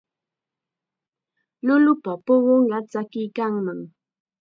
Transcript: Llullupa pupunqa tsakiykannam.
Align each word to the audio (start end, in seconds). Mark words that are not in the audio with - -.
Llullupa 1.65 2.11
pupunqa 2.25 2.77
tsakiykannam. 2.89 3.79